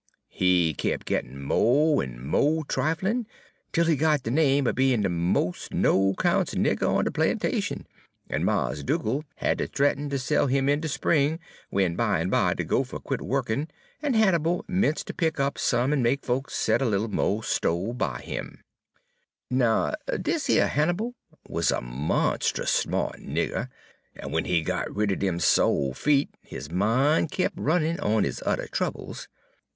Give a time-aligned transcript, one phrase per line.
[0.29, 3.27] He kep' gittin' mo' en mo' triflin',
[3.71, 7.85] 'tel he got de name er bein' de mos' no 'countes' nigger on de plantation,
[8.27, 11.37] en Mars' Dugal' had ter th'eaten ter sell 'im in de spring,
[11.69, 13.67] w'en bimeby de goopher quit wukkin',
[14.01, 17.93] en Hannibal 'mence' ter pick up some en make folks set a little mo' sto'
[17.93, 18.63] by 'im.
[19.51, 21.13] "Now, dis yer Hannibal
[21.47, 23.69] was a monst'us sma't nigger,
[24.15, 28.41] en w'en he got rid er dem so' feet, his min' kep' runnin' on 'is
[28.47, 29.27] udder troubles.